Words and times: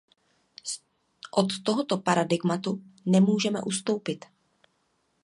Od 1.31 1.63
tohoto 1.63 1.97
paradigmatu 1.97 2.81
nemůžeme 3.05 3.61
ustoupit. 3.61 4.25